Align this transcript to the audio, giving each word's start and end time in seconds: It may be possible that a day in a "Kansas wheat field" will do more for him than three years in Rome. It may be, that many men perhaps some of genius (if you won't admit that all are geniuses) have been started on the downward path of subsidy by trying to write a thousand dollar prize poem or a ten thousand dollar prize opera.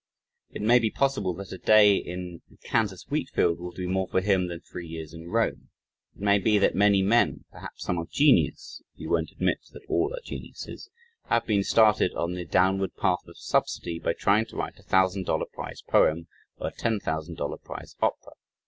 It 0.49 0.63
may 0.63 0.79
be 0.79 0.89
possible 0.89 1.35
that 1.35 1.51
a 1.51 1.59
day 1.59 1.95
in 1.95 2.41
a 2.51 2.57
"Kansas 2.67 3.07
wheat 3.11 3.29
field" 3.35 3.59
will 3.59 3.69
do 3.69 3.87
more 3.87 4.07
for 4.07 4.19
him 4.19 4.47
than 4.47 4.59
three 4.61 4.87
years 4.87 5.13
in 5.13 5.27
Rome. 5.29 5.69
It 6.15 6.21
may 6.23 6.39
be, 6.39 6.57
that 6.57 6.73
many 6.73 7.03
men 7.03 7.45
perhaps 7.51 7.83
some 7.83 7.99
of 7.99 8.09
genius 8.09 8.81
(if 8.95 8.99
you 9.01 9.11
won't 9.11 9.29
admit 9.29 9.59
that 9.73 9.85
all 9.87 10.11
are 10.15 10.21
geniuses) 10.25 10.89
have 11.25 11.45
been 11.45 11.63
started 11.63 12.15
on 12.15 12.33
the 12.33 12.45
downward 12.45 12.95
path 12.95 13.27
of 13.27 13.37
subsidy 13.37 13.99
by 13.99 14.13
trying 14.13 14.47
to 14.47 14.55
write 14.55 14.79
a 14.79 14.81
thousand 14.83 15.27
dollar 15.27 15.45
prize 15.53 15.83
poem 15.83 16.25
or 16.57 16.69
a 16.69 16.71
ten 16.71 16.99
thousand 16.99 17.35
dollar 17.37 17.57
prize 17.59 17.95
opera. 18.01 18.31